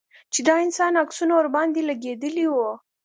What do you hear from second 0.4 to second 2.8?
د انسان عکسونه ورباندې لگېدلي وو.